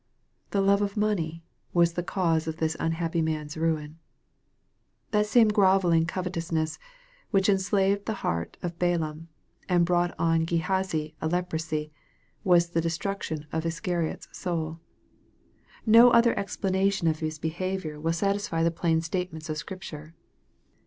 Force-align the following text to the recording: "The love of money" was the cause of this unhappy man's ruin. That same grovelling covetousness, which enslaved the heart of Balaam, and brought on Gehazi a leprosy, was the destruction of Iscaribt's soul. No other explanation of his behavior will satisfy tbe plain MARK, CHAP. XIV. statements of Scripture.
"The 0.49 0.61
love 0.61 0.81
of 0.81 0.97
money" 0.97 1.43
was 1.75 1.93
the 1.93 2.01
cause 2.01 2.47
of 2.47 2.57
this 2.57 2.75
unhappy 2.79 3.21
man's 3.21 3.55
ruin. 3.55 3.99
That 5.11 5.27
same 5.27 5.49
grovelling 5.49 6.07
covetousness, 6.07 6.79
which 7.29 7.47
enslaved 7.47 8.05
the 8.07 8.13
heart 8.25 8.57
of 8.63 8.79
Balaam, 8.79 9.27
and 9.69 9.85
brought 9.85 10.15
on 10.17 10.45
Gehazi 10.45 11.13
a 11.21 11.27
leprosy, 11.27 11.91
was 12.43 12.69
the 12.71 12.81
destruction 12.81 13.45
of 13.51 13.63
Iscaribt's 13.63 14.35
soul. 14.35 14.79
No 15.85 16.09
other 16.09 16.35
explanation 16.35 17.07
of 17.07 17.19
his 17.19 17.37
behavior 17.37 17.99
will 17.99 18.11
satisfy 18.13 18.63
tbe 18.63 18.75
plain 18.75 18.93
MARK, 18.95 19.03
CHAP. 19.03 19.05
XIV. 19.05 19.05
statements 19.05 19.49
of 19.51 19.57
Scripture. 19.59 20.15